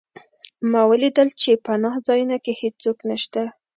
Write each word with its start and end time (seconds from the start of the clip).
ما 0.71 0.81
ولیدل 0.91 1.29
چې 1.41 1.51
په 1.55 1.59
پناه 1.65 1.97
ځایونو 2.07 2.37
کې 2.43 2.53
هېڅوک 2.61 2.97
نشته 3.09 3.41